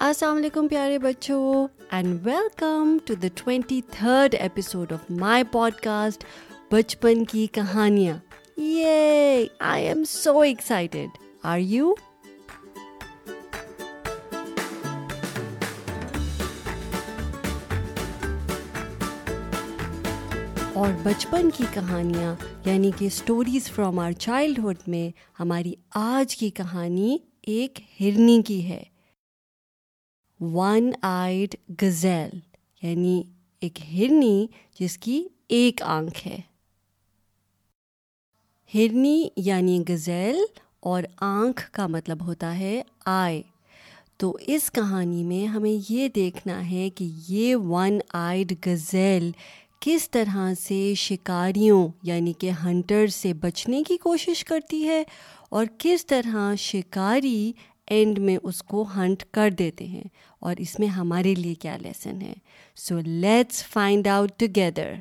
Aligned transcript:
السلام 0.00 0.36
علیکم 0.36 0.68
پیارے 0.68 0.98
بچوں 0.98 1.66
and 1.90 2.26
welcome 2.26 2.96
to 3.04 3.14
the 3.14 3.26
twenty 3.34 3.80
third 3.90 4.34
episode 4.38 4.92
of 4.92 5.10
my 5.10 5.44
podcast 5.72 6.24
بچپن 6.70 7.24
کی 7.24 7.46
کہانیاں 7.46 8.16
یہ 8.56 9.44
I 9.58 9.86
am 9.86 10.04
so 10.04 10.40
excited 10.40 11.08
are 11.42 11.58
you 11.58 11.92
اور 20.74 20.92
بچپن 21.02 21.50
کی 21.50 21.64
کہانیاں 21.74 22.34
یعنی 22.64 22.90
کہ 22.98 23.04
اسٹوریز 23.04 23.70
فرام 23.70 23.98
آر 23.98 24.12
چائلڈہڈ 24.12 24.76
میں 24.86 25.10
ہماری 25.40 25.74
آج 25.94 26.36
کی 26.36 26.50
کہانی 26.50 27.18
ایک 27.42 27.80
ہرنی 28.00 28.42
کی 28.42 28.68
ہے۔ 28.68 28.82
ون 30.40 30.90
آئیڈ 31.02 31.54
گزیل 31.82 32.38
یعنی 32.82 33.22
ایک 33.60 33.78
ہرنی 33.92 34.46
جس 34.80 34.98
کی 34.98 35.24
ایک 35.48 35.82
آنکھ 35.82 36.26
ہے۔ 36.26 36.40
ہرنی 38.74 39.28
یعنی 39.36 39.82
گزیل 39.88 40.36
اور 40.80 41.02
آنکھ 41.16 41.70
کا 41.70 41.86
مطلب 41.86 42.26
ہوتا 42.26 42.58
ہے 42.58 42.82
آئے۔ 43.06 43.42
تو 44.16 44.36
اس 44.40 44.70
کہانی 44.72 45.24
میں 45.24 45.46
ہمیں 45.46 45.92
یہ 45.92 46.08
دیکھنا 46.08 46.70
ہے 46.70 46.90
کہ 46.90 47.10
یہ 47.28 47.56
ون 47.56 47.98
آئیڈ 48.12 48.52
گزیل 48.66 49.30
کس 49.80 50.10
طرح 50.10 50.54
سے 50.60 50.94
شکاریوں 50.96 51.88
یعنی 52.02 52.32
کہ 52.32 52.50
ہنٹر 52.64 53.06
سے 53.06 53.34
بچنے 53.34 53.82
کی 53.82 53.96
کوشش 53.96 54.44
کرتی 54.44 54.88
ہے 54.88 55.04
اور 55.48 55.66
کس 55.78 56.06
طرح 56.06 56.54
شکاری 56.54 57.52
اینڈ 57.90 58.18
میں 58.18 58.36
اس 58.42 58.62
کو 58.62 58.86
ہنٹ 58.96 59.24
کر 59.30 59.50
دیتے 59.50 59.86
ہیں۔ 59.86 60.04
اور 60.38 60.56
اس 60.58 60.78
میں 60.78 60.88
ہمارے 60.88 61.34
لیے 61.34 61.54
کیا 61.54 61.76
لیسن 61.76 62.22
ہے؟ 62.22 62.34
So 62.76 62.98
let's 62.98 63.64
find 63.66 64.06
out 64.06 64.32
together 64.36 64.92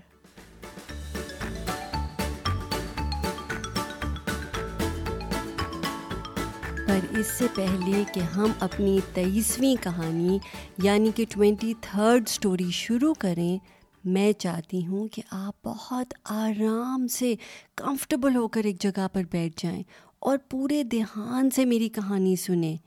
پر 6.88 7.00
اس 7.18 7.28
سے 7.28 7.48
پہلے 7.56 8.04
کہ 8.14 8.20
ہم 8.20 8.52
اپنی 8.60 9.00
تیئیسویں 9.14 9.76
کہانی 9.84 10.38
یعنی 10.84 11.12
کہ 11.16 11.26
ٹوینٹی 11.30 11.74
تھرڈ 11.82 12.24
اسٹوری 12.28 12.72
شروع 12.72 13.14
کریں، 13.14 13.58
میں 14.04 14.32
چاہتی 14.32 14.86
ہوں 14.86 15.08
کہ 15.08 15.22
آپ 15.32 15.56
بہت 15.64 16.14
آرام 16.24 17.08
سے 17.08 17.36
کمفرٹیبل 17.76 18.36
ہو 18.36 18.48
کر 18.48 18.64
ایک 18.64 18.82
جگہ 18.82 19.08
پر 19.14 19.22
بیٹھ 19.32 19.64
جائیں۔ 19.64 19.84
اور 20.20 20.38
پورے 20.50 20.84
دھیان 20.84 21.50
سے 21.50 21.66
میری 21.66 21.90
کہانی 21.90 22.36
سنیں۔ 22.36 22.78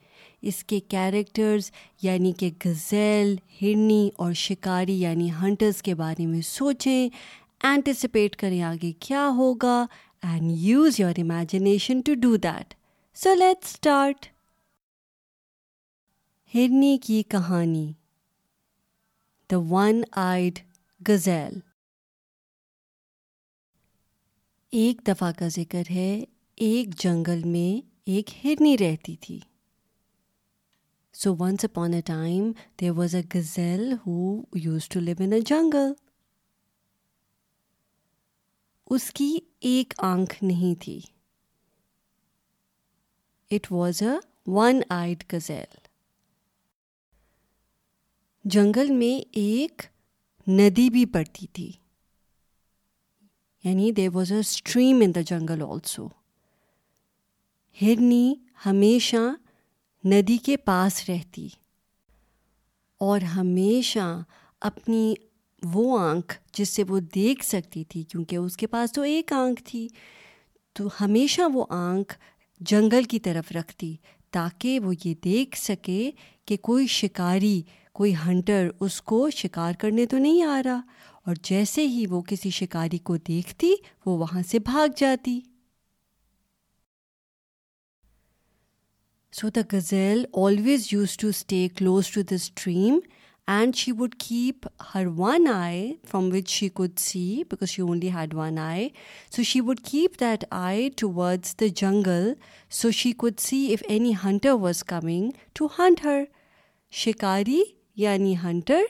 اس 0.42 0.64
کے 0.64 0.80
کیریکٹرز 0.80 1.70
یعنی 2.02 2.32
کہ 2.32 2.50
غزیل 2.64 3.34
ہرنی 3.62 4.10
اور 4.16 4.32
شکاری 4.32 5.00
یعنی 5.00 5.30
ہنٹرز 5.32 5.82
کے 5.82 5.94
بارے 5.94 6.26
میں 6.26 6.40
سوچیں۔ 6.40 7.08
اینٹیسپیٹ 7.62 8.36
کریں 8.36 8.62
آگے 8.62 8.92
کیا 8.92 9.28
ہوگا 9.36 9.86
and 10.22 10.50
use 10.54 11.00
your 11.00 11.18
imagination 11.18 12.00
to 12.00 12.14
do 12.14 12.36
that 12.36 12.74
so 13.14 13.34
let 13.34 13.64
start 13.64 14.26
ہرنی 16.54 16.98
کی 17.02 17.22
کہانی۔ 17.28 17.92
دا 19.50 19.58
ون 19.58 20.02
آئیڈ 20.12 20.58
غزیل 21.08 21.58
ایک 24.72 25.00
دفعہ 25.06 25.32
کا 25.38 25.48
ذکر 25.48 25.82
ہے 25.90 26.24
ایک 26.62 26.88
جنگل 27.00 27.42
میں 27.44 27.86
ایک 28.06 28.30
ہرنی 28.44 28.78
رہتی 28.78 29.16
تھی۔ 29.16 29.40
So 31.12 31.36
once 31.36 31.64
upon 31.64 31.94
a 31.94 32.00
time 32.00 32.52
there 32.80 32.90
was 32.90 33.14
a 33.14 33.22
gazelle 33.34 33.92
who 33.92 34.42
used 34.54 34.88
to 34.88 35.00
live 35.00 35.16
in 35.18 35.32
a 35.32 35.40
jungle 35.40 35.92
اس 38.86 39.10
کی 39.10 39.38
ایک 39.60 39.94
آنکھ 39.98 40.44
نہیں 40.44 40.82
تھی 40.82 41.00
it 43.50 43.72
was 43.72 44.02
a 44.02 44.18
one 44.46 44.80
eyed 44.88 45.24
gazelle 45.32 45.76
جنگل 48.44 48.90
میں 48.90 49.28
ایک 49.32 49.82
ندی 50.48 50.90
بھی 50.90 51.06
پڑتی 51.06 51.46
تھی. 51.46 51.72
یعنی 53.64 53.92
there 53.92 54.08
was 54.14 54.32
a 54.32 54.38
stream 54.38 55.02
in 55.04 55.14
the 55.14 55.20
jungle 55.20 55.62
also 55.62 56.08
ہرنی 57.76 58.34
ہمیشہ 58.66 59.16
ندی 60.04 60.36
کے 60.36 60.56
پاس 60.56 61.08
رہتی 61.08 61.48
اور 63.00 63.20
ہمیشہ 63.20 64.22
اپنی 64.60 65.14
وہ 65.62 65.98
آنکھ 65.98 66.34
جس 66.52 66.68
سے 66.68 66.82
وہ 66.88 66.98
دیکھ 67.14 67.44
سکتی 67.44 67.84
تھی، 67.84 68.02
کیونکہ 68.02 68.36
اس 68.36 68.56
کے 68.56 68.66
پاس 68.66 68.92
تو 68.92 69.02
ایک 69.02 69.32
آنکھ 69.32 69.62
تھی، 69.64 69.88
تو 70.72 70.88
ہمیشہ 71.00 71.42
وہ 71.54 71.64
آنکھ 71.70 72.14
جنگل 72.60 73.02
کی 73.02 73.18
طرف 73.18 73.52
رکھتی 73.52 73.96
تاکہ 74.30 74.80
وہ 74.80 74.92
یہ 75.04 75.14
دیکھ 75.24 75.58
سکے 75.58 76.10
کہ 76.46 76.56
کوئی 76.56 76.86
شکاری، 76.86 77.60
کوئی 77.92 78.14
ہنٹر 78.26 78.68
اس 78.80 79.00
کو 79.02 79.30
شکار 79.30 79.72
کرنے 79.78 80.06
تو 80.06 80.18
نہیں 80.18 80.42
آ 80.42 80.60
رہا 80.64 80.80
اور 81.26 81.34
جیسے 81.42 81.86
ہی 81.86 82.06
وہ 82.10 82.20
کسی 82.20 82.50
شکاری 82.50 82.98
کو 82.98 83.16
دیکھتی 83.16 83.74
وہ 84.06 84.18
وہاں 84.18 84.42
سے 84.48 84.58
بھاگ 84.58 84.88
جاتی۔ 84.96 85.40
So 89.32 89.48
the 89.50 89.60
gazelle 89.72 90.24
always 90.36 90.86
used 90.92 91.16
to 91.16 91.28
stay 91.28 91.66
close 91.76 92.08
to 92.10 92.22
the 92.22 92.34
stream 92.34 92.98
and 93.48 93.76
she 93.76 93.92
would 93.98 94.14
keep 94.18 94.66
her 94.94 95.06
one 95.16 95.46
eye 95.48 95.92
from 96.10 96.28
which 96.32 96.48
she 96.48 96.68
could 96.68 96.98
see 96.98 97.22
because 97.50 97.68
she 97.68 97.82
only 97.82 98.10
had 98.14 98.34
one 98.34 98.58
eye 98.58 98.88
so 99.36 99.42
she 99.42 99.60
would 99.60 99.80
keep 99.84 100.18
that 100.20 100.44
eye 100.50 100.88
towards 101.10 101.54
the 101.60 101.66
jungle 101.76 102.32
so 102.72 102.90
she 102.90 103.12
could 103.12 103.38
see 103.40 103.62
if 103.74 103.82
any 103.88 104.12
hunter 104.24 104.52
was 104.60 104.82
coming 104.84 105.30
to 105.52 105.66
hunt 105.78 106.04
her 106.04 106.22
شکاری 106.92 107.62
یعنی 107.96 108.34
Hunter 108.42 108.82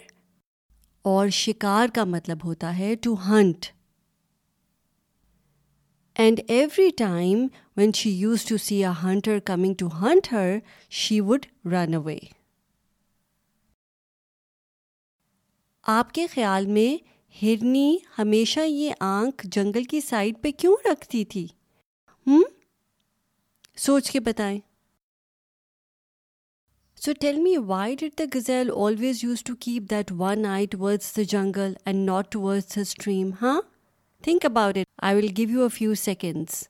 اور 1.04 1.28
شکار 1.34 1.94
کا 1.94 2.04
مطلب 2.06 2.44
ہوتا 2.44 2.76
ہے 2.78 2.94
to 2.94 3.14
hunt 3.28 3.66
and 6.20 6.40
every 6.48 6.88
time 6.96 7.46
when 7.76 7.92
she 7.92 8.10
used 8.12 8.44
to 8.44 8.56
see 8.56 8.84
a 8.84 8.90
hunter 9.02 9.38
coming 9.44 9.74
to 9.74 9.86
hunt 10.00 10.32
her 10.32 10.58
she 10.92 11.20
would 11.20 11.46
run 11.72 11.94
away 11.94 12.18
آپ 15.86 16.12
کے 16.12 16.26
خیال 16.26 16.66
میں 16.66 16.90
ہرنی 17.34 17.96
ہمیشہ 18.18 18.60
یہ 18.60 18.92
آنکھ 19.00 19.46
جنگل 19.46 19.84
کی 19.84 20.00
سائڈ 20.00 20.42
پہ 20.42 20.50
کیوں 20.58 20.74
رکھتی 20.84 21.24
تھی 21.24 21.46
ہم 22.26 22.42
سوچ 23.78 24.10
کے 24.10 24.20
بتائیں 24.20 24.58
so 27.02 27.12
tell 27.20 27.40
me 27.40 27.56
why 27.66 27.96
did 28.00 28.18
the 28.18 28.24
gazelle 28.34 28.70
always 28.76 29.24
used 29.24 29.44
to 29.44 29.54
keep 29.60 29.90
that 29.90 30.12
one 30.18 30.46
eye 30.48 30.66
towards 30.66 31.12
the 31.16 31.22
jungle 31.28 31.72
and 31.84 32.06
not 32.06 32.32
towards 32.32 32.74
the 32.76 32.80
stream 32.80 33.30
ہاں 33.42 33.60
think 34.24 34.44
about 34.46 34.76
it 34.76 34.86
I 35.02 35.16
will 35.16 35.28
give 35.36 35.50
you 35.50 35.62
a 35.62 35.68
few 35.74 35.94
seconds 35.96 36.64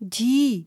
جی 0.00 0.62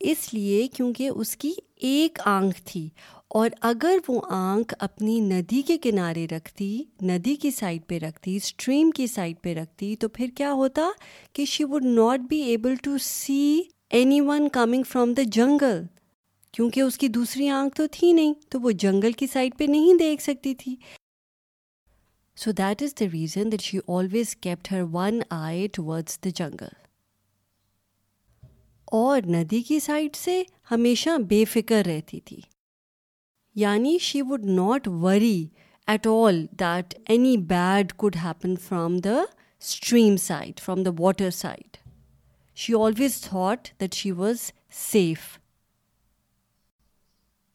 اس 0.00 0.32
لیے 0.34 0.66
کیونکہ 0.68 1.10
اس 1.10 1.36
کی 1.36 1.52
ایک 1.88 2.18
آنکھ 2.24 2.60
تھی، 2.64 2.88
اور 3.28 3.50
اگر 3.60 3.98
وہ 4.08 4.20
آنکھ 4.30 4.74
اپنی 4.78 5.18
ندی 5.20 5.60
کے 5.62 5.76
کنارے 5.82 6.26
رکھتی، 6.30 6.82
ندی 7.02 7.34
کی 7.36 7.50
سائڈ 7.50 7.86
پہ 7.88 7.98
رکھتی 7.98 8.34
اسٹریم 8.36 8.90
کی 8.90 9.06
سائڈ 9.06 9.36
پہ 9.42 9.54
رکھتی، 9.54 9.94
تو 9.96 10.08
پھر 10.08 10.26
کیا 10.36 10.52
ہوتا 10.52 10.88
کہ 11.32 11.44
she 11.44 11.64
would 11.64 11.84
not 11.84 12.20
be 12.30 12.40
able 12.42 12.74
to 12.82 12.96
see 13.00 13.62
anyone 14.20 14.48
coming 14.52 14.82
from 14.88 15.12
the 15.12 15.22
jungle 15.32 15.82
کیونکہ 16.54 16.80
اس 16.80 16.98
کی 16.98 17.08
دوسری 17.08 17.48
آنکھ 17.50 17.74
تو 17.76 17.86
تھی 17.92 18.12
نہیں، 18.12 18.34
تو 18.48 18.60
وہ 18.60 18.70
جنگل 18.78 19.12
کی 19.12 19.26
سائڈ 19.26 19.58
پہ 19.58 19.64
نہیں 19.68 19.98
دیکھ 19.98 20.22
سکتی 20.22 20.54
تھی۔ 20.54 20.76
So 22.36 22.50
that 22.50 22.82
is 22.82 22.94
the 23.00 23.04
reason 23.12 23.52
that 23.52 23.60
she 23.60 23.78
always 23.88 24.36
kept 24.36 24.72
her 24.72 24.82
one 24.92 25.20
eye 25.30 25.66
towards 25.66 26.18
the 26.24 26.28
jungle 26.34 26.72
اور 28.84 29.22
ندی 29.26 29.62
کی 29.62 29.78
سائڈ 29.80 30.16
سے 30.16 30.42
ہمیشہ 30.70 31.10
بے 31.28 31.44
فکر 31.44 31.82
رہتی 31.86 32.20
تھی۔ 32.20 32.40
یعنی 33.54 33.98
she 33.98 34.22
would 34.22 34.44
not 34.44 34.88
worry 34.88 35.46
at 35.86 36.06
all 36.06 36.46
that 36.60 36.94
any 37.08 37.36
bad 37.36 37.92
could 37.92 38.16
happen 38.16 38.56
from 38.56 38.96
the 38.96 39.14
stream 39.62 40.16
side 40.16 40.60
from 40.60 40.82
the 40.82 40.90
water 40.98 41.30
side 41.30 41.76
she 42.56 42.74
always 42.74 43.20
thought 43.20 43.68
that 43.80 43.94
she 43.94 44.10
was 44.10 44.52
safe 44.72 45.18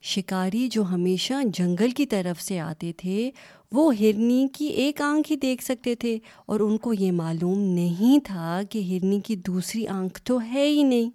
شکاری 0.01 0.67
جو 0.67 0.83
ہمیشہ 0.83 1.33
جنگل 1.53 1.91
کی 1.91 2.05
طرف 2.05 2.41
سے 2.41 2.59
آتے 2.59 2.93
تھے 2.97 3.31
وہ 3.71 3.95
ہرنی 3.95 4.47
کی 4.53 4.65
ایک 4.65 5.01
آنکھ 5.01 5.31
ہی 5.31 5.37
دیکھ 5.37 5.63
سکتے 5.63 5.95
تھے۔ 5.95 6.19
اور 6.45 6.59
ان 6.59 6.77
کو 6.77 6.93
یہ 6.93 7.11
معلوم 7.11 7.59
نہیں 7.59 8.19
تھا 8.25 8.61
کہ 8.69 8.79
ہرنی 8.79 9.19
کی 9.19 9.35
دوسری 9.35 9.87
آنکھ 9.87 10.21
تو 10.23 10.41
ہے 10.41 10.67
ہی 10.67 10.83
نہیں۔ 10.83 11.09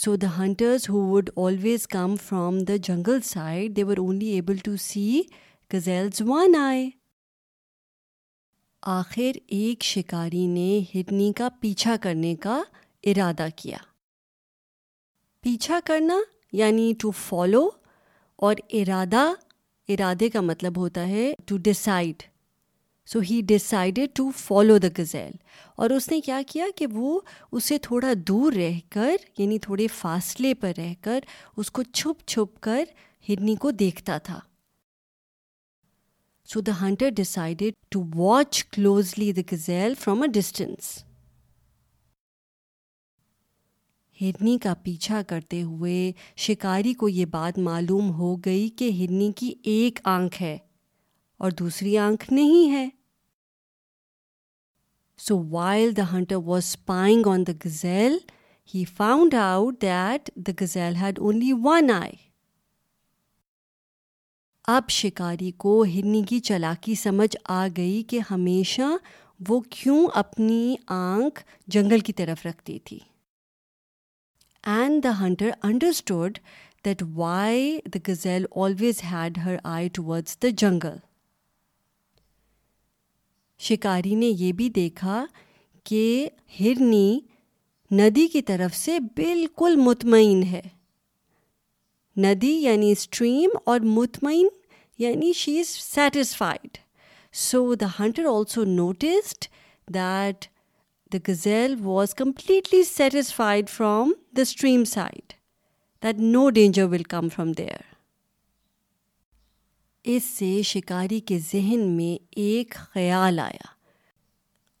So 0.00 0.14
the 0.14 0.38
hunters 0.38 0.78
who 0.90 1.12
would 1.12 1.44
always 1.44 2.00
come 2.00 2.14
from 2.32 2.54
the 2.54 2.76
jungle 2.90 3.18
side, 3.36 3.68
they 3.68 3.88
were 3.88 4.08
only 4.08 4.34
able 4.34 4.56
to 4.68 4.72
see 4.72 5.20
gazelle's 5.76 6.44
one 6.44 6.72
eye. 6.72 6.88
آخر 8.82 9.38
ایک 9.48 9.82
شکاری 9.82 10.46
نے 10.46 10.80
ہرنی 10.94 11.32
کا 11.32 11.48
پیچھا 11.60 11.96
کرنے 12.00 12.34
کا 12.34 12.62
ارادہ 13.04 13.46
کیا۔ 13.56 13.76
پیچھا 15.44 15.78
کرنا 15.84 16.14
یعنی 16.52 16.92
ٹو 17.00 17.10
فالو 17.10 17.68
اور 18.38 18.56
ارادہ، 18.72 19.32
ارادے 19.88 20.28
کا 20.30 20.40
مطلب 20.40 20.76
ہوتا 20.78 21.06
ہے 21.08 21.32
to 21.46 21.56
decide 21.64 22.22
so 23.08 23.20
he 23.20 23.40
decided 23.46 24.10
to 24.14 24.28
follow 24.36 24.76
the 24.78 24.88
gazelle 24.98 25.32
اور 25.76 25.90
اس 25.90 26.10
نے 26.10 26.20
کیا 26.20 26.40
کیا 26.48 26.66
کہ 26.76 26.86
وہ 26.92 27.18
اسے 27.52 27.78
تھوڑا 27.78 28.12
دور 28.28 28.52
رہ 28.52 28.78
کر 28.90 29.16
یعنی 29.38 29.58
تھوڑے 29.58 29.86
فاصلے 29.94 30.54
پر 30.54 30.72
رہ 30.76 30.92
کر، 31.00 31.20
اس 31.56 31.70
کو 31.70 31.82
چھپ 31.82 32.26
چھپ 32.26 32.60
کر 32.62 32.84
ہرنی 33.28 33.54
کو 33.56 33.70
دیکھتا 33.70 34.18
تھا۔ 34.18 34.38
So 36.48 36.60
the 36.60 36.72
hunter 36.80 37.10
decided 37.16 37.74
to 37.90 38.02
watch 38.14 38.64
closely 38.64 39.32
the 39.32 39.40
gazelle 39.52 39.94
from 40.00 40.22
a 40.22 40.28
distance 40.34 40.98
ہرنی 44.20 44.58
کا 44.58 44.74
پیچھا 44.74 45.22
کرتے 45.22 45.62
ہوئے 45.62 46.12
شکاری 46.36 46.92
کو 46.92 47.08
یہ 47.08 47.24
بات 47.24 47.58
معلوم 47.58 48.10
ہو 48.10 48.36
گئی 48.36 48.68
کہ 48.68 48.90
ہرنی 48.90 49.32
کی 49.32 49.54
ایک 49.62 49.98
آنکھ 50.04 50.42
ہے 50.42 50.58
اور 51.38 51.50
دوسری 51.50 51.98
آنکھ 51.98 52.32
نہیں 52.32 52.70
ہے۔ 52.70 52.88
So 55.18 55.42
while 55.48 55.96
the 55.96 56.12
hunter 56.12 56.36
was 56.36 56.62
spying 56.64 57.26
on 57.26 57.46
the 57.46 57.52
gazelle 57.66 58.18
he 58.74 58.84
found 58.84 59.34
out 59.34 59.82
that 59.82 60.30
the 60.36 60.52
gazelle 60.60 60.96
had 60.96 61.18
only 61.18 61.52
one 61.52 61.90
eye 61.90 62.12
اب 64.64 64.88
شکاری 64.88 65.50
کو 65.50 65.82
ہرنی 65.82 66.22
کی 66.22 66.40
چلاکی 66.40 66.94
سمجھ 66.94 67.36
آ 67.44 67.66
گئی 67.76 68.02
کہ 68.02 68.20
ہمیشہ 68.30 68.96
وہ 69.48 69.60
کیوں 69.60 70.06
اپنی 70.14 70.74
آنکھ 70.86 71.44
جنگل 71.66 71.98
کی 71.98 72.12
طرف 72.12 72.46
رکھتی 72.46 72.78
تھی۔ 72.78 72.98
And 74.64 75.02
the 75.04 75.10
hunter 75.20 75.50
understood 75.62 76.38
that 76.84 77.02
why 77.14 77.78
the 77.86 77.98
gazelle 78.08 78.44
always 78.56 79.02
had 79.04 79.38
her 79.38 79.56
eye 79.64 79.88
towards 79.88 80.36
the 80.42 80.48
jungle 80.58 80.96
شکاری 83.60 84.14
نے 84.14 84.26
یہ 84.26 84.52
بھی 84.52 84.68
دیکھا 84.68 85.24
کہ 85.86 86.28
ہرنی 86.60 87.18
ندی 87.90 88.26
کی 88.26 88.42
طرف 88.42 88.76
سے 88.76 88.98
بالکل 89.16 89.76
مطمئن 89.76 90.42
ہے 90.42 90.60
ندی 92.16 92.52
یعنی 92.52 92.92
اسٹریم 92.92 93.50
اور 93.64 93.80
مطمئن 93.80 94.48
یعنی 94.98 95.32
she 95.32 95.58
is 95.60 95.68
satisfied 95.84 96.78
so 97.34 97.74
the 97.74 97.86
hunter 97.98 98.24
also 98.26 98.64
noticed 98.64 99.44
that 99.88 100.46
the 101.12 101.18
gazelle 101.28 101.74
was 101.80 102.14
completely 102.14 102.82
satisfied 102.82 103.68
from 103.68 104.12
the 104.36 104.42
stream 104.42 104.84
side 104.84 105.32
that 106.02 106.14
no 106.18 106.50
danger 106.50 106.84
will 106.84 107.02
come 107.02 107.28
from 107.28 107.52
there 107.52 107.94
اس 110.04 110.24
سے 110.24 110.62
شکاری 110.62 111.20
کے 111.20 111.38
ذہن 111.38 111.80
میں 111.80 112.24
ایک 112.30 112.70
خیال 112.70 113.38
آیا 113.38 113.66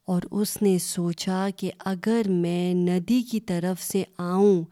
اور 0.04 0.22
اس 0.30 0.62
نے 0.62 0.78
سوچا 0.78 1.48
کہ 1.56 1.70
اگر 1.78 2.22
میں 2.26 2.74
ندی 2.74 3.22
کی 3.22 3.40
طرف 3.40 3.82
سے 3.82 4.02
آؤں 4.18 4.62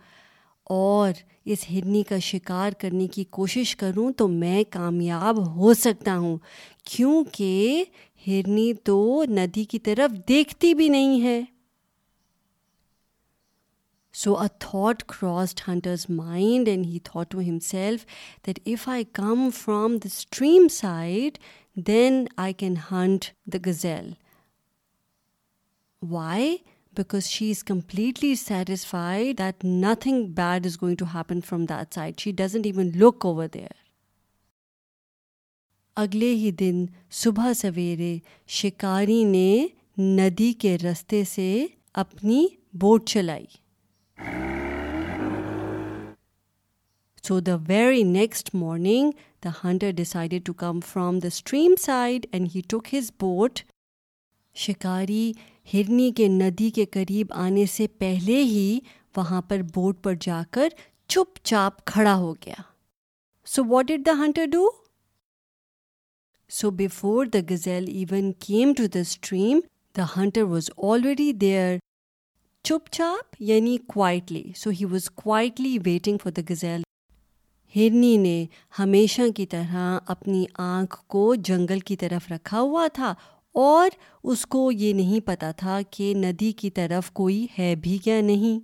اور 0.65 1.13
اس 1.45 1.59
ہرنی 1.71 2.03
کا 2.03 2.19
شکار 2.19 2.71
کرنے 2.79 3.07
کی 3.07 3.25
کوشش 3.25 3.77
کروں 3.77 4.13
تو 4.13 4.29
میں 4.29 4.65
کامیاب 4.71 5.57
ہو 5.57 5.75
سکتا 5.75 6.19
ہوں، 6.19 6.39
کیونکہ 6.85 7.85
ہرنی 8.29 8.73
تو 8.75 9.25
ندی 9.29 9.65
کی 9.65 9.79
طرف 9.79 10.29
دیکھتی 10.29 10.75
بھی 10.75 10.89
نہیں 10.89 11.23
ہے۔ 11.23 11.41
So 14.15 14.35
a 14.39 14.49
thought 14.61 15.03
crossed 15.03 15.61
hunter's 15.69 16.07
mind 16.09 16.69
and 16.69 16.87
he 16.87 16.99
thought 16.99 17.31
to 17.31 17.41
himself 17.41 18.05
that 18.47 18.59
if 18.65 18.89
I 18.89 19.05
come 19.13 19.49
from 19.55 19.97
the 19.97 20.09
stream 20.15 20.69
side 20.69 21.39
then 21.87 22.25
I 22.37 22.53
can 22.53 22.75
hunt 22.91 23.25
the 23.53 23.59
gazelle 23.67 24.11
why 26.03 26.57
because 26.93 27.25
she 27.25 27.51
is 27.51 27.65
completely 27.65 28.35
satisfied 28.35 29.39
that 29.39 29.65
nothing 29.65 30.25
bad 30.35 30.67
is 30.67 30.83
going 30.83 30.97
to 30.97 31.05
happen 31.15 31.41
from 31.41 31.65
that 31.65 31.95
side 31.95 32.21
she 32.21 32.33
doesn't 32.33 32.67
even 32.67 32.91
look 32.95 33.27
over 33.27 33.47
there 33.55 33.88
اگلے 36.01 36.35
ہی 36.35 36.51
دن 36.51 36.85
صبح 37.11 37.53
سویرے 37.53 38.19
شکاری 38.49 39.25
نے 39.25 39.67
ندی 39.99 40.53
کے 40.53 40.77
رستے 40.79 41.25
سے 41.25 41.67
اپنی 41.95 42.47
بوٹ 42.73 43.09
چلائی۔ 43.09 43.47
So 47.25 47.41
the 47.41 47.57
very 47.71 48.05
next 48.11 48.53
morning, 48.55 49.11
the 49.47 49.53
hunter 49.63 49.91
decided 49.93 50.47
to 50.49 50.55
come 50.63 50.79
from 50.93 51.19
the 51.25 51.33
stream 51.39 51.75
side 51.87 52.29
and 52.33 52.55
he 52.55 52.63
took 52.73 52.95
his 52.95 53.11
boat. 53.23 53.63
شکاری 54.55 55.33
ہرنی 55.75 56.11
کے 56.11 56.29
ندی 56.29 56.71
کے 56.71 56.85
قریب 56.85 57.33
آنے 57.33 57.67
سے 57.67 57.87
پہلے 57.99 58.43
ہی 58.43 58.81
وہاں 59.17 59.43
پر 59.43 59.63
بوٹ 59.75 60.03
پر 60.03 60.15
جا 60.21 60.43
کر 60.51 60.69
چپ 61.09 61.45
چاپ 61.45 61.85
کھڑا 61.85 62.15
ہو 62.17 62.33
گیا۔ 62.35 62.61
So 63.47 63.65
what 63.65 63.89
did 63.89 64.07
the 64.07 64.13
hunter 64.19 64.47
do 64.47 64.71
so 66.51 66.71
before 66.71 67.27
the 67.27 67.39
gazelle 67.51 67.85
even 67.89 68.31
came 68.41 68.73
to 68.73 68.87
the 68.95 69.01
stream 69.01 69.61
the 69.95 70.05
hunter 70.17 70.43
was 70.43 70.71
already 70.83 71.33
there 71.33 71.77
چپ 72.65 72.89
چاپ 72.91 73.37
یعنی 73.41 73.77
quietly 73.87 74.43
so 74.57 74.71
he 74.71 74.85
was 74.85 75.11
quietly 75.15 75.77
waiting 75.85 76.19
for 76.23 76.33
the 76.33 76.43
gazelle 76.51 76.83
ہرنی 77.75 78.17
نے 78.17 78.45
ہمیشہ 78.79 79.23
کی 79.37 79.47
طرح 79.47 79.99
اپنی 80.07 80.45
آنکھ 80.59 80.97
کو 81.07 81.35
جنگل 81.35 81.81
کی 81.81 81.97
طرف 81.97 82.33
رکھا 82.33 82.61
ہوا 82.61 82.87
تھا 82.95 83.13
اور 83.55 83.91
اس 84.25 84.47
کو 84.47 84.71
یہ 84.73 84.93
نہیں 84.93 85.27
پتا 85.27 85.51
تھا 85.57 85.81
کہ 85.91 86.13
ندی 86.17 86.51
کی 86.53 86.71
طرف 86.71 87.11
کوئی 87.13 87.47
ہے 87.59 87.75
بھی 87.83 87.99
کیا 87.99 88.21
نہیں 88.21 88.59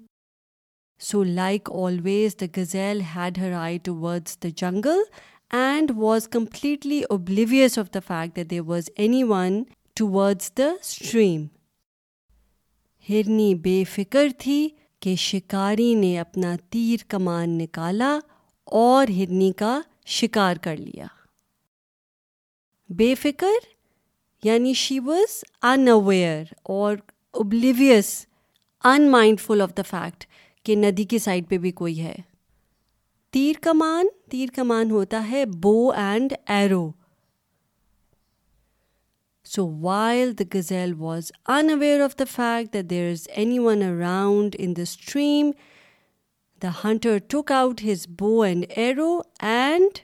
so 1.00 1.22
like 1.24 1.70
always 1.74 2.36
the 2.40 2.46
gazelle 2.56 3.00
had 3.14 3.38
her 3.38 3.52
eye 3.52 3.78
towards 3.94 4.36
the 4.42 4.48
jungle 4.56 5.02
and 5.50 5.90
was 5.96 6.28
completely 6.28 7.00
oblivious 7.10 7.78
of 7.78 7.92
the 7.94 8.00
fact 8.06 8.36
that 8.36 8.50
there 8.50 8.60
was 8.60 8.90
anyone 9.22 9.62
towards 10.10 10.50
the 10.58 10.68
stream 10.80 11.44
ہرنی 13.06 13.54
بے 13.54 13.82
فکر 13.90 14.28
تھی 14.38 14.68
کہ 15.02 15.14
شکاری 15.16 15.94
نے 15.94 16.18
اپنا 16.18 16.54
تیر 16.70 17.04
کمان 17.08 17.58
نکالا 17.58 18.18
اور 18.66 19.08
ہرنی 19.08 19.52
کا 19.52 19.80
شکار 20.10 20.56
کر 20.62 20.76
لیا 20.76 21.06
بے 22.90 23.14
فکر 23.14 23.66
یعنی 24.42 24.72
شی 24.74 24.98
واز 24.98 25.42
ان 25.62 25.88
اویئر 25.88 26.52
اور 26.62 26.96
oblivious 27.34 28.14
unmindful 29.40 29.60
of 29.60 29.76
the 29.76 29.82
fact 29.82 30.24
کہ 30.66 30.76
ندی 30.76 31.04
کی 31.04 31.18
سائڈ 31.18 31.48
پہ 31.48 31.58
بھی 31.58 31.70
کوئی 31.72 32.00
ہے 32.02 32.14
تیر 33.34 33.56
کمان 33.62 34.06
تیر 34.30 34.48
کمان 34.54 34.90
ہوتا 34.90 35.28
ہے 35.30 35.44
bow 35.46 35.90
and 35.90 36.32
arrow. 36.46 36.90
So 39.44 39.66
while 39.80 40.32
the 40.38 40.44
gazelle 40.54 40.94
was 40.98 41.32
unaware 41.70 42.00
of 42.00 42.18
the 42.18 42.24
fact 42.30 42.72
that 42.72 42.90
there 42.90 43.10
is 43.10 43.28
anyone 43.58 43.82
around 43.82 44.56
in 44.58 44.76
the 44.76 44.82
stream 44.82 45.50
the 46.62 46.68
hunter 46.84 47.18
took 47.28 47.52
out 47.52 47.84
his 47.84 48.06
bow 48.08 48.42
and 48.42 48.64
arrow 48.76 49.20
and 49.40 49.98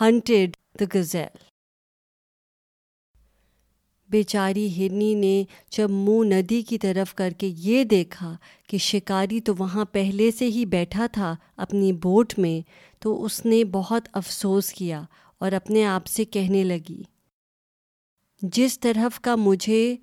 hunted 0.00 0.56
the 0.80 0.84
gazelle 0.94 1.53
بیچاری 4.14 4.66
ہرنی 4.76 5.14
نے 5.14 5.44
جب 5.70 5.90
منہ 5.90 6.34
ندی 6.34 6.62
کی 6.62 6.78
طرف 6.78 7.14
کر 7.14 7.30
کے 7.30 7.46
یہ 7.46 7.84
دیکھا 7.84 8.36
کہ 8.68 8.78
شکاری 8.78 9.40
تو 9.40 9.54
وہاں 9.58 9.84
پہلے 9.84 10.30
سے 10.30 10.46
ہی 10.46 10.64
بیٹھا 10.66 11.06
تھا 11.12 11.34
اپنی 11.56 11.92
بوٹ 11.92 12.32
میں، 12.38 12.58
تو 13.02 13.22
اس 13.24 13.44
نے 13.46 13.64
بہت 13.64 14.08
افسوس 14.12 14.72
کیا 14.72 15.02
اور 15.40 15.52
اپنے 15.52 15.84
آپ 15.86 16.06
سے 16.06 16.24
کہنے 16.24 16.64
لگی، 16.64 17.02
جس 18.42 18.80
طرف 18.80 19.20
کا 19.20 19.34
مجھے 19.36 19.96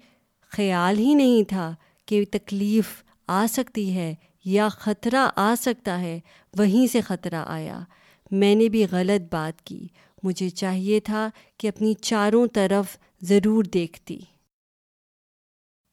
خیال 0.52 0.98
ہی 1.00 1.14
نہیں 1.14 1.44
تھا 1.50 1.74
کہ 2.08 2.24
تکلیف 2.32 2.86
آ 3.28 3.46
سکتی 3.50 3.94
ہے 3.96 4.14
یا 4.46 4.68
خطرہ 4.70 5.30
آ 5.36 5.54
سکتا 5.62 6.00
ہے، 6.02 6.20
وہیں 6.58 6.88
سے 6.88 7.02
خطرہ 7.02 7.44
آیا۔ 7.48 7.80
میں 8.32 8.56
نے 8.56 8.70
بھی 8.70 8.86
غلط 8.92 9.34
بات 9.34 9.62
کی۔ 9.62 9.88
مجھے 10.24 10.50
چاہیے 10.50 11.00
تھا 11.00 11.30
کہ 11.60 11.68
اپنی 11.68 11.94
چاروں 12.02 12.48
طرف 12.54 12.98
ضرور 13.22 13.64
دیکھتی۔ 13.74 14.20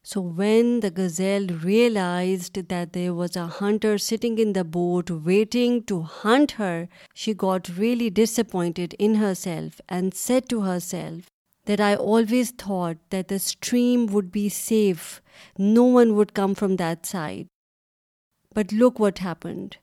So 0.06 0.22
when 0.36 0.78
the 0.82 0.88
gazelle 0.98 1.46
realised 1.64 2.58
that 2.70 2.94
there 2.94 3.08
was 3.08 3.36
a 3.36 3.44
hunter 3.60 3.96
sitting 4.00 4.38
in 4.38 4.54
the 4.54 4.62
boat 4.72 5.10
waiting 5.24 5.80
to 5.86 6.00
hunt 6.24 6.52
her 6.58 6.82
she 7.16 7.32
got 7.42 7.70
really 7.78 8.08
disappointed 8.38 8.94
in 8.98 9.16
herself 9.34 9.80
and 9.88 10.14
said 10.16 10.48
to 10.50 10.62
herself 10.78 11.28
that 11.66 11.80
I 11.80 11.96
always 12.14 12.52
thought 12.58 12.96
that 13.12 13.30
the 13.30 13.34
stream 13.34 14.06
would 14.12 14.30
be 14.32 14.48
safe 14.52 15.20
no 15.58 15.84
one 15.94 16.10
would 16.10 16.32
come 16.32 16.54
from 16.54 16.76
that 16.76 17.06
side 17.06 17.46
but 18.56 18.74
look 18.74 19.00
what 19.00 19.20
happened 19.20 19.74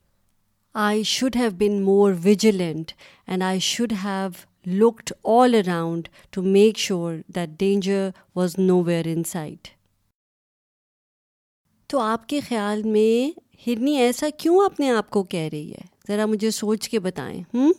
I 0.76 1.04
should 1.04 1.36
have 1.36 1.50
been 1.52 1.82
more 1.82 2.14
vigilant 2.26 2.92
and 3.28 3.44
I 3.44 3.60
should 3.60 3.94
have 4.04 4.30
looked 4.66 5.12
all 5.24 5.56
around 5.56 6.08
to 6.32 6.42
make 6.42 6.78
sure 6.78 7.16
that 7.28 7.50
danger 7.60 8.10
was 8.36 8.56
nowhere 8.84 9.06
inside 9.24 9.68
تو 11.90 12.00
آپ 12.00 12.28
کے 12.30 12.40
خیال 12.40 12.84
میں 12.84 13.40
ہرنی 13.68 13.96
ایسا 13.98 14.28
کیوں 14.38 14.66
اپنے 14.66 14.90
آپ 14.90 15.10
کو 15.10 15.24
کہہ 15.24 15.50
رہی 15.52 15.72
ہے؟ 15.72 15.86
ذرا 16.08 16.26
مجھے 16.26 16.52
سوچ 16.52 16.90
کے 16.90 17.00
بتائیں 17.00 17.44
ہوں 17.54 17.74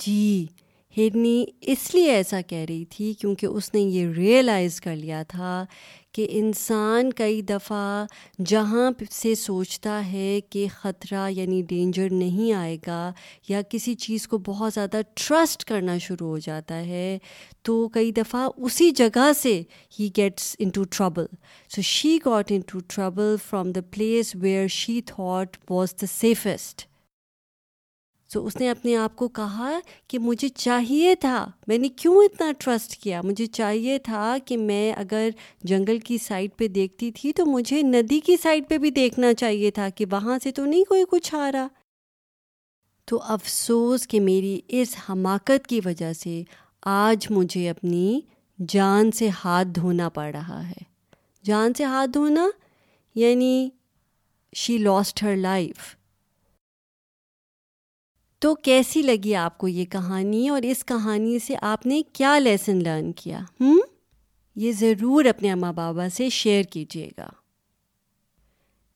جی 0.00 0.46
ہرنی 0.96 1.44
اس 1.60 1.94
لیے 1.94 2.10
ایسا 2.10 2.40
کہہ 2.40 2.64
رہی 2.68 2.84
تھی 2.84 3.12
کیونکہ 3.12 3.46
اس 3.46 3.74
نے 3.74 3.80
یہ 3.80 4.08
ریئلائز 4.16 4.80
کر 4.80 4.96
لیا 4.96 5.22
تھا 5.28 5.64
کہ 6.12 6.26
انسان 6.30 7.12
کئی 7.12 7.40
دفعہ 7.42 8.06
جہاں 8.46 8.90
سے 9.10 9.34
سوچتا 9.34 10.00
ہے 10.12 10.40
کہ 10.50 10.66
خطرہ 10.72 11.28
یعنی 11.30 11.62
ڈینجر 11.68 12.12
نہیں 12.12 12.52
آئے 12.52 12.76
گا 12.86 13.12
یا 13.48 13.62
کسی 13.68 13.94
چیز 13.94 14.28
کو 14.28 14.38
بہت 14.38 14.74
زیادہ 14.74 15.00
ٹرسٹ 15.14 15.64
کرنا 15.64 15.98
شروع 15.98 16.28
ہو 16.28 16.38
جاتا 16.38 16.78
ہے، 16.86 17.18
تو 17.62 17.88
کئی 17.88 18.12
دفعہ 18.12 18.48
اسی 18.56 18.90
جگہ 18.90 19.32
سے 19.32 19.62
he 20.00 20.08
gets 20.16 20.56
into 20.68 20.84
trouble 20.90 21.26
so 21.70 21.82
she 21.82 22.18
got 22.26 22.52
into 22.60 22.78
trouble 22.88 23.36
from 23.50 23.72
the 23.72 23.80
place 23.90 24.36
where 24.36 24.68
she 24.68 25.00
thought 25.06 25.56
was 25.70 25.94
the 26.00 26.06
safest 26.10 26.91
سو 28.32 28.46
اس 28.46 28.56
نے 28.60 28.70
اپنے 28.70 28.96
آپ 28.96 29.16
کو 29.16 29.28
کہا 29.28 29.78
کہ 30.08 30.18
مجھے 30.18 30.48
چاہیے 30.48 31.14
تھا، 31.14 31.50
میں 31.66 31.78
نے 31.78 31.88
کیوں 31.88 32.14
اتنا 32.16 32.52
ٹرسٹ 32.58 32.96
کیا؟ 32.96 33.20
مجھے 33.24 33.46
چاہیے 33.46 33.98
تھا 33.98 34.36
کہ 34.44 34.56
میں 34.56 34.92
اگر 34.92 35.28
جنگل 35.62 35.98
کی 35.98 36.18
سائڈ 36.18 36.50
پہ 36.56 36.68
دیکھتی 36.68 37.12
تھی 37.12 37.32
تو 37.32 37.46
مجھے 37.46 37.82
ندی 37.82 38.20
کی 38.20 38.36
سائڈ 38.36 38.68
پہ 38.68 38.78
بھی 38.78 38.90
دیکھنا 38.90 39.34
چاہیے 39.34 39.70
تھا 39.70 39.88
کہ 39.88 40.04
وہاں 40.10 40.38
سے 40.42 40.50
تو 40.50 40.64
نہیں 40.64 40.84
کوئی 40.84 41.04
کچھ 41.10 41.34
آ 41.34 41.52
رہا۔ 41.52 41.66
تو 43.04 43.22
افسوس 43.22 44.06
کہ 44.08 44.20
میری 44.20 44.60
اس 44.68 44.96
حماقت 45.08 45.66
کی 45.66 45.80
وجہ 45.84 46.12
سے 46.12 46.42
آج 46.82 47.26
مجھے 47.30 47.70
اپنی 47.70 48.20
جان 48.68 49.12
سے 49.12 49.28
ہاتھ 49.44 49.68
دھونا 49.68 50.08
پڑ 50.08 50.34
رہا 50.34 50.68
ہے۔ 50.68 50.84
جان 51.44 51.74
سے 51.74 51.84
ہاتھ 51.84 52.10
دھونا 52.10 52.48
یعنی 53.14 53.68
شی 54.56 54.78
لاسٹ 54.78 55.22
ہر 55.22 55.36
لائف 55.36 55.96
تو 58.42 58.54
کیسی 58.54 59.02
لگی 59.02 59.34
آپ 59.34 59.58
کو 59.58 59.68
یہ 59.68 59.84
کہانی 59.84 60.48
اور 60.48 60.62
اس 60.62 60.84
کہانی 60.84 61.38
سے 61.38 61.54
آپ 61.62 61.86
نے 61.86 62.02
کیا 62.12 62.38
لیسن 62.38 62.82
لرن 62.82 63.12
کیا؟ 63.12 63.40
ہوں 63.60 63.80
یہ 64.56 64.72
ضرور 64.72 65.24
اپنے 65.24 65.52
اماں 65.52 65.72
بابا 65.72 66.08
سے 66.08 66.28
شیئر 66.28 66.62
کیجیے 66.62 67.10
گا۔ 67.18 67.28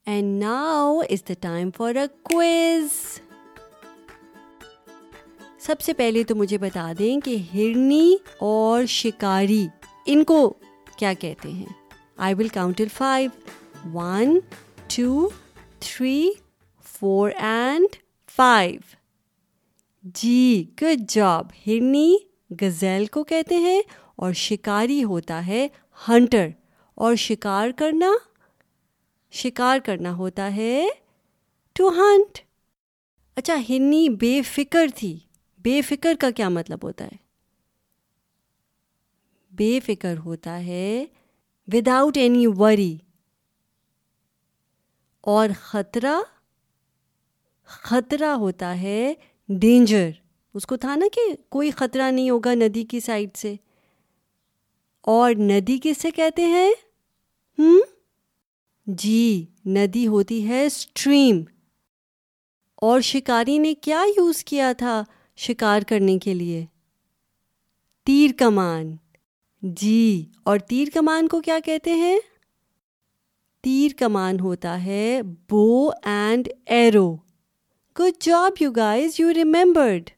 And 0.06 0.40
now 0.40 0.98
is 0.98 1.28
the 1.28 1.34
time 1.40 1.70
for 1.76 1.94
a 1.94 2.06
quiz 2.22 2.88
سب 5.58 5.80
سے 5.80 5.92
پہلے 5.92 6.24
تو 6.24 6.36
مجھے 6.36 6.58
بتا 6.58 6.92
دیں 6.98 7.20
کہ 7.20 7.36
ہرنی 7.54 8.16
اور 8.38 8.84
شکاری 8.84 9.66
ان 10.06 10.24
کو 10.24 10.54
کیا 10.98 11.12
کہتے 11.12 11.50
ہیں؟ 11.50 11.72
I 12.16 12.34
will 12.34 12.48
count till 12.48 12.88
five 12.96 13.30
one 13.94 14.38
two 14.96 15.28
three 15.80 16.30
four 16.84 17.30
and 17.36 17.96
five 18.36 18.80
G 20.14 20.64
good 20.82 21.00
job 21.08 21.46
ہرنی 21.66 22.16
غزیل 22.60 23.06
کو 23.06 23.22
کہتے 23.24 23.56
ہیں 23.56 23.80
اور 24.16 24.32
شکاری 24.32 25.02
ہوتا 25.04 25.46
ہے 25.46 25.66
ہنٹر، 26.08 26.48
اور 26.94 27.14
شکار 27.14 27.70
کرنا 27.76 28.10
شکار 29.32 29.78
کرنا 29.84 30.14
ہوتا 30.16 30.54
ہے 30.56 30.86
ٹو 31.76 31.88
ہنٹ 31.88 32.38
اچھا 33.36 33.54
ہرنی 33.68 34.08
بے 34.20 34.40
فکر 34.42 34.86
تھی۔ 34.94 35.18
بے 35.60 35.80
فکر 35.82 36.14
کا 36.20 36.30
کیا 36.30 36.48
مطلب 36.48 36.84
ہوتا 36.84 37.04
ہے؟ 37.04 37.16
بے 39.52 39.78
فکر 39.80 40.18
ہوتا 40.18 40.58
ہے 40.66 41.04
وداؤٹ 41.68 42.16
اینی 42.16 42.46
وری 42.46 42.96
اور 45.20 45.48
خطرہ 45.60 46.18
خطرہ 47.68 48.30
ہوتا 48.34 48.80
ہے 48.80 49.12
ڈینجر 49.48 50.10
اس 50.54 50.66
کو 50.66 50.76
تھا 50.76 50.94
نا 50.94 51.06
کہ 51.12 51.20
کوئی 51.48 51.70
خطرہ 51.70 52.10
نہیں 52.10 52.30
ہوگا 52.30 52.54
ندی 52.54 52.84
کی 52.84 53.00
سائڈ 53.00 53.28
سے۔ 53.36 53.54
اور 55.00 55.34
ندی 55.34 55.78
کس 55.82 55.98
سے 55.98 56.10
کہتے 56.10 56.46
ہیں؟ 56.46 56.72
ہم؟ 57.58 57.78
جی 58.86 59.46
ندی 59.66 60.06
ہوتی 60.06 60.48
ہے 60.48 60.66
اسٹریم 60.66 61.42
اور 62.76 63.00
شکاری 63.00 63.58
نے 63.58 63.74
کیا 63.74 64.02
یوز 64.16 64.44
کیا 64.44 64.72
تھا 64.72 65.04
شکار 65.36 65.80
کرنے 65.88 66.18
کے 66.18 66.34
لیے؟ 66.34 66.66
تیر 68.04 68.30
کمان۔ 68.36 68.96
جی 69.62 70.24
اور 70.42 70.58
تیر 70.58 70.88
کمان 70.94 71.28
کو 71.28 71.40
کیا 71.40 71.58
کہتے 71.64 71.94
ہیں؟ 71.94 72.18
تیر 73.60 73.88
کمان 73.96 74.40
ہوتا 74.40 74.84
ہے 74.84 75.20
bow 75.50 75.90
and 76.02 76.48
arrow 76.66 77.16
good 77.98 78.22
job 78.22 78.52
you 78.60 78.70
guys 78.70 79.20
you 79.20 79.34
remembered 79.34 80.10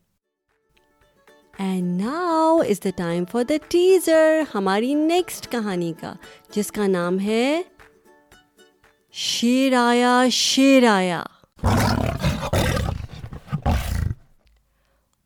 and 1.58 2.00
now 2.00 2.58
is 2.58 2.84
the 2.84 2.90
time 2.96 3.24
for 3.32 3.44
the 3.44 3.54
teaser 3.68 4.40
ہماری 4.54 4.94
نیکسٹ 4.94 5.50
کہانی 5.50 5.92
کا، 6.00 6.14
جس 6.50 6.72
کا 6.72 6.86
نام 6.86 7.20
ہے 7.20 7.62
شیر 9.12 9.74
آیا 9.74 10.24
شیر 10.30 10.86
آیا 10.88 11.22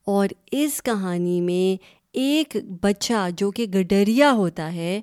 اور 0.07 0.29
اس 0.53 0.83
کہانی 0.83 1.41
میں 1.41 1.83
ایک 2.13 2.57
بچہ 2.83 3.29
جو 3.37 3.51
کہ 3.51 3.65
گڈریا 3.65 4.33
ہوتا 4.33 4.73
ہے، 4.73 5.01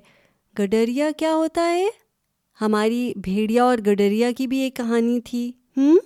گڈریا 0.58 1.10
کیا 1.16 1.34
ہوتا 1.34 1.70
ہے؟ 1.70 1.88
ہماری 2.60 3.12
بھیڑیا 3.16 3.64
اور 3.64 3.78
گڈریا 3.78 4.30
کی 4.32 4.46
بھی 4.46 4.58
ایک 4.58 4.76
کہانی 4.76 5.20
تھی۔ 5.20 5.52
ہوں 5.76 5.98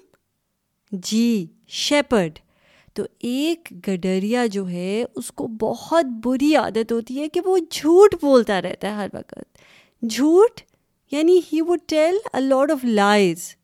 جی 1.02 1.46
شیپرڈ۔ 1.68 2.38
تو 2.94 3.02
ایک 3.18 3.72
گڈریا 3.88 4.46
جو 4.46 4.68
ہے، 4.68 5.04
اس 5.14 5.32
کو 5.32 5.46
بہت 5.46 6.04
بری 6.04 6.56
عادت 6.56 6.92
ہوتی 6.92 7.20
ہے 7.20 7.28
کہ 7.28 7.40
وہ 7.44 7.58
جھوٹ 7.70 8.14
بولتا 8.22 8.62
رہتا 8.62 8.88
ہے 8.88 8.92
ہر 8.92 9.08
وقت۔ 9.12 9.58
جھوٹ 10.10 10.60
یعنی 11.10 11.40
he 11.52 11.60
would 11.60 11.78
tell 11.86 12.16
a 12.34 12.40
lot 12.40 12.70
of 12.70 12.84
lies. 12.84 13.56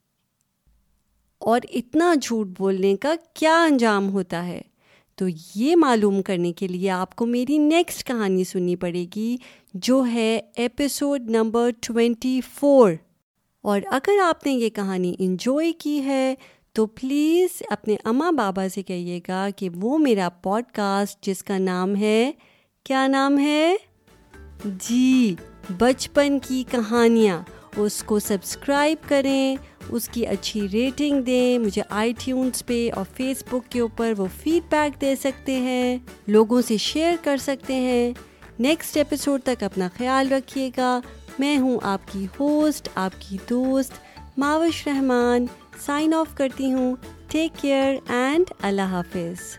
اور 1.38 1.60
اتنا 1.74 2.14
جھوٹ 2.22 2.48
بولنے 2.58 2.96
کا 2.96 3.14
کیا 3.34 3.62
انجام 3.62 4.10
ہوتا 4.10 4.46
ہے؟ 4.46 4.62
تو 5.14 5.24
یہ 5.54 5.76
معلوم 5.76 6.22
کرنے 6.22 6.52
کے 6.52 6.68
لیے 6.68 6.90
آپ 6.90 7.16
کو 7.16 7.26
میری 7.26 7.58
نیکسٹ 7.58 8.06
کہانی 8.06 8.44
سننی 8.44 8.76
پڑے 8.76 9.06
گی، 9.16 9.36
جو 9.74 10.06
ہے 10.06 10.40
ایپیسوڈ 10.56 11.30
نمبر 11.30 11.70
ٹوینٹی 11.80 12.40
فور۔ 12.54 12.92
اور 13.62 13.80
اگر 13.86 14.12
آپ 14.24 14.46
نے 14.46 14.52
یہ 14.52 14.68
کہانی 14.68 15.14
انجوائے 15.18 15.72
کی 15.72 16.04
ہے 16.04 16.34
تو 16.80 16.86
پلیز 16.86 17.62
اپنے 17.70 17.96
اماں 18.04 18.32
بابا 18.32 18.68
سے 18.68 18.82
کہیے 18.82 19.20
گا 19.28 19.48
کہ 19.56 19.68
وہ 19.74 19.98
میرا 19.98 20.28
پوڈ 20.28 20.62
کاسٹ 20.72 21.22
جس 21.22 21.44
کا 21.44 21.58
نام 21.58 21.96
ہے، 21.96 22.32
کیا 22.84 23.06
نام 23.06 23.38
ہے؟ 23.38 23.76
جی 24.64 25.34
بچپن 25.78 26.38
کی 26.38 26.64
کہانیاں۔ 26.70 27.42
اس 27.76 28.02
کو 28.02 28.18
سبسکرائب 28.18 29.08
کریں، 29.08 29.56
اس 29.88 30.08
کی 30.08 30.26
اچھی 30.26 30.68
ریٹنگ 30.72 31.22
دیں۔ 31.22 31.58
مجھے 31.58 31.82
آئی 31.88 32.12
ٹیونس 32.24 32.66
پہ 32.66 32.90
اور 32.94 33.04
فیس 33.14 33.44
بک 33.50 33.70
کے 33.70 33.80
اوپر 33.80 34.12
وہ 34.16 34.26
فیڈ 34.42 34.70
بیک 34.70 35.00
دے 35.00 35.16
سکتے 35.16 35.56
ہیں۔ 35.56 35.98
لوگوں 36.26 36.62
سے 36.62 36.76
شیئر 36.76 37.12
کر 37.22 37.36
سکتے 37.36 37.74
ہیں۔ 37.74 38.12
نیکسٹ 38.58 38.96
ایپیسوڈ 38.96 39.40
تک 39.44 39.62
اپنا 39.62 39.88
خیال 39.98 40.32
رکھیے 40.32 40.70
گا۔ 40.76 41.00
میں 41.38 41.58
ہوں 41.58 41.78
آپ 41.82 42.00
کی 42.12 42.26
ہوسٹ 42.40 42.88
آپ 42.94 43.12
کی 43.18 43.38
دوست 43.50 43.92
ماوش 44.38 44.86
رحمان۔ 44.86 45.46
سائن 45.80 46.14
آف 46.14 46.34
کرتی 46.34 46.72
ہوں. 46.72 46.96
ٹیک 47.28 47.52
کیئر 47.60 47.94
اینڈ 48.08 48.52
اللہ 48.62 48.82
حافظ 48.82 49.56